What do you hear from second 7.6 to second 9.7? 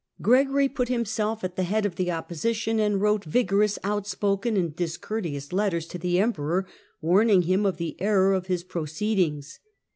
of he error of his proceedings.